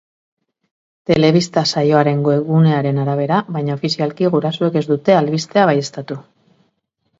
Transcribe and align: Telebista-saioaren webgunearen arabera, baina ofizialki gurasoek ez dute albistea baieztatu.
Telebista-saioaren 1.11 2.23
webgunearen 2.29 3.03
arabera, 3.03 3.43
baina 3.59 3.77
ofizialki 3.81 4.33
gurasoek 4.39 4.81
ez 4.83 4.85
dute 4.95 5.21
albistea 5.21 5.71
baieztatu. 5.75 6.21